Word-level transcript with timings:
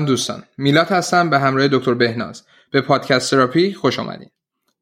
دوستان. 0.00 0.42
میلاد 0.58 0.88
هستم 0.88 1.30
به 1.30 1.38
همراه 1.38 1.68
دکتر 1.68 1.94
بهناز. 1.94 2.42
به 2.70 2.80
پادکست 2.80 3.30
تراپی 3.30 3.72
خوش 3.72 3.98
آمدید 3.98 4.32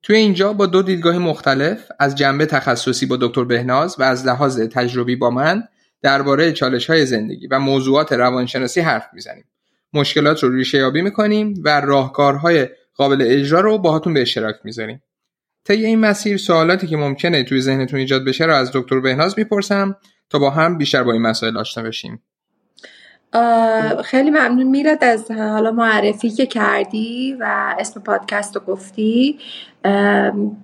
توی 0.02 0.17
اینجا 0.17 0.52
با 0.52 0.67
دو 0.67 0.83
دیدگاه 0.83 1.18
مختلف 1.18 1.84
از 1.98 2.14
جنبه 2.14 2.46
تخصصی 2.46 3.06
با 3.06 3.17
دکتر 3.20 3.44
بهناز 3.44 3.96
و 3.99 4.02
از 4.02 4.26
لحاظ 4.26 4.60
تجربی 4.60 5.17
با 5.17 5.31
من 5.31 5.62
درباره 6.02 6.52
چالش 6.52 6.91
های 6.91 7.07
زندگی 7.07 7.46
و 7.46 7.58
موضوعات 7.58 8.12
روانشناسی 8.12 8.80
حرف 8.80 9.07
می‌زنیم. 9.12 9.45
مشکلات 9.93 10.43
رو 10.43 10.52
ریشه 10.52 10.79
یابی 10.79 11.02
می‌کنیم 11.02 11.54
و 11.64 11.80
راهکارهای 11.80 12.68
قابل 12.95 13.24
اجرا 13.27 13.61
رو 13.61 13.79
باهاتون 13.79 14.14
به 14.14 14.22
اشتراک 14.22 14.56
می‌ذاریم. 14.64 15.02
طی 15.64 15.84
این 15.84 15.98
مسیر 15.98 16.36
سوالاتی 16.36 16.86
که 16.86 16.96
ممکنه 16.96 17.42
توی 17.42 17.61
ذهنتون 17.61 18.00
ایجاد 18.00 18.24
بشه 18.24 18.45
رو 18.45 18.54
از 18.54 18.70
دکتر 18.74 19.00
بهناز 19.00 19.38
می‌پرسم 19.38 19.96
تا 20.30 20.38
با 20.38 20.50
هم 20.50 20.79
بیشتر 20.79 21.02
با 21.02 21.12
این 21.12 21.22
مسائل 21.22 21.56
آشنا 21.56 21.84
بشیم. 21.84 22.22
خیلی 24.04 24.30
ممنون 24.30 24.66
میراد 24.66 25.04
از 25.04 25.30
حالا 25.30 25.70
معرفی 25.70 26.30
که 26.30 26.46
کردی 26.46 27.36
و 27.41 27.74
اسم 27.78 28.00
پادکست 28.00 28.56
رو 28.56 28.62
گفتی. 28.62 29.38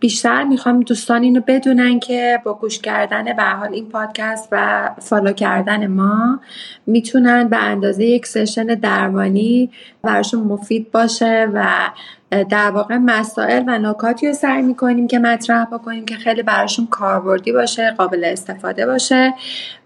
بیشتر 0.01 0.45
می‌خوام 0.45 0.81
دوستان 0.81 1.23
اینو 1.23 1.41
بدونن 1.47 2.01
که 2.01 2.41
با 2.45 2.55
گوش 2.55 2.79
کردن 2.79 3.25
به 3.25 3.43
حال 3.43 3.73
این 3.73 3.89
پادکست 3.89 4.49
و 4.53 4.91
فالو 5.01 5.33
کردن 5.33 5.87
ما 5.87 6.41
می‌تونن 6.87 7.49
به 7.49 7.57
اندازه 7.57 8.05
یک 8.05 8.27
سشن 8.27 8.65
درمانی 8.65 9.71
براشون 10.03 10.41
مفید 10.41 10.91
باشه 10.91 11.49
و 11.55 11.67
در 12.31 12.71
واقع 12.71 12.97
مسائل 12.97 13.65
و 13.67 13.79
نکاتی 13.79 14.27
رو 14.27 14.33
سعی 14.33 14.63
می‌کنیم 14.63 15.07
که 15.07 15.19
مطرح 15.19 15.65
بکنیم 15.65 16.05
که 16.05 16.15
خیلی 16.15 16.43
براشون 16.43 16.87
کاربردی 16.87 17.53
باشه 17.53 17.91
قابل 17.91 18.25
استفاده 18.25 18.87
باشه 18.87 19.35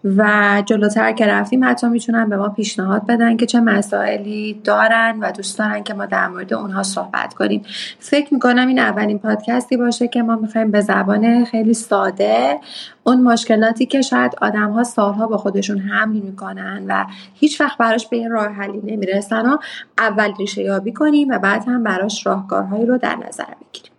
و 0.04 0.62
جلوتر 0.66 1.12
که 1.12 1.26
رفتیم 1.26 1.64
حتی 1.64 1.88
می‌تونن 1.88 2.28
به 2.28 2.36
ما 2.36 2.48
پیشنهاد 2.48 3.06
بدن 3.06 3.36
که 3.36 3.46
چه 3.46 3.60
مسائلی 3.60 4.60
دارن 4.64 5.18
و 5.20 5.32
دوست 5.32 5.58
دارن 5.58 5.82
که 5.82 5.94
ما 5.94 6.06
در 6.06 6.28
مورد 6.28 6.54
اونها 6.54 6.82
صحبت 6.82 7.34
کنیم. 7.34 7.62
فکر 7.98 8.34
می‌کنم 8.34 8.68
این 8.68 8.78
اولین 8.78 9.18
پادکستی 9.22 9.76
باشه 9.76 10.08
که 10.08 10.22
ما 10.22 10.36
می‌خوایم 10.36 10.70
به 10.70 10.80
زبان 10.80 11.44
خیلی 11.44 11.74
ساده 11.74 12.58
اون 13.04 13.20
مشکلاتی 13.20 13.86
که 13.86 14.02
شاید 14.02 14.32
آدم 14.40 14.70
ها 14.70 14.84
سالها 14.84 15.26
با 15.26 15.36
خودشون 15.36 15.78
حمل 15.78 16.16
می‌کنن 16.16 16.84
و 16.88 17.04
هیچ 17.34 17.60
وقت 17.60 17.78
براش 17.78 18.06
به 18.06 18.16
این 18.16 18.30
راه 18.30 18.48
حلی 18.48 18.80
نمی‌رسن 18.84 19.46
و 19.46 19.56
اول 19.98 20.32
ریشه 20.38 20.62
یابی 20.62 20.92
کنیم 20.92 21.28
و 21.28 21.38
بعد 21.38 21.64
هم 21.66 21.82
براش 21.82 22.26
راهکارهایی 22.26 22.86
رو 22.86 22.98
در 22.98 23.16
نظر 23.16 23.44
بگیریم. 23.44 23.92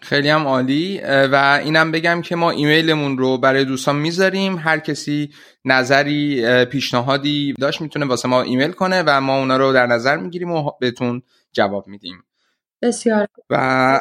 خیلی 0.00 0.28
هم 0.28 0.46
عالی. 0.46 1.00
و 1.32 1.60
اینم 1.64 1.92
بگم 1.92 2.22
که 2.22 2.36
ما 2.36 2.50
ایمیلمون 2.50 3.18
رو 3.18 3.38
برای 3.38 3.64
دوستان 3.64 3.96
می‌ذاریم. 3.96 4.58
هر 4.58 4.78
کسی 4.78 5.30
نظری 5.64 6.44
پیشنهادی 6.64 7.54
داشت 7.60 7.80
می‌تونه 7.80 8.06
واسه 8.06 8.28
ما 8.28 8.42
ایمیل 8.42 8.72
کنه 8.72 9.02
و 9.06 9.20
ما 9.20 9.38
اونا 9.38 9.56
رو 9.56 9.72
در 9.72 9.86
نظر 9.86 10.16
می‌گیریم 10.16 10.50
و 10.50 10.70
بهتون 10.80 11.22
جواب 11.52 11.88
میدیم. 11.88 12.22
بسیار. 12.82 13.26
و 13.50 14.00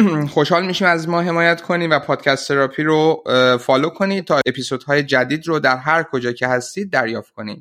خوشحال 0.34 0.66
میشیم 0.66 0.86
از 0.86 1.08
ما 1.08 1.20
حمایت 1.20 1.60
کنید 1.62 1.90
و 1.92 1.98
پادکست 1.98 2.48
تراپی 2.48 2.82
رو 2.82 3.24
follow 3.60 3.88
کنید 3.88 4.24
تا 4.24 4.40
اپیزودهای 4.46 5.02
جدید 5.02 5.48
رو 5.48 5.58
در 5.58 5.76
هر 5.76 6.02
کجا 6.02 6.32
که 6.32 6.46
هستید 6.46 6.90
دریافت 6.90 7.34
کنید 7.34 7.58